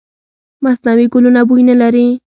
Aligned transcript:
مصنوعي 0.63 1.05
ګلونه 1.13 1.41
بوی 1.47 1.61
نه 1.69 1.75
لري. 1.81 2.07